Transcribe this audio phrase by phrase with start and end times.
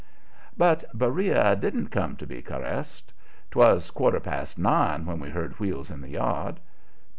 [0.57, 3.13] But Beriah didn't come to be caressed.
[3.51, 6.59] 'Twas quarter past nine when we heard wheels in the yard.